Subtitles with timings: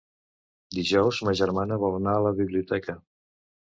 [0.77, 3.03] Dijous ma germana vol anar a la biblioteca.